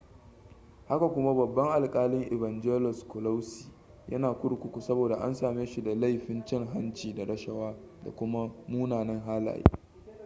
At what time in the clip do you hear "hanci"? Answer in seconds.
6.67-7.13